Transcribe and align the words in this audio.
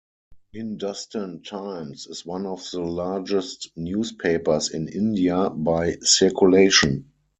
"Hindustan 0.53 1.43
Times" 1.43 2.07
is 2.07 2.25
one 2.25 2.47
of 2.47 2.63
the 2.71 2.79
largest 2.81 3.69
newspapers 3.75 4.71
in 4.71 4.87
India, 4.87 5.51
by 5.51 5.97
circulation. 6.01 7.11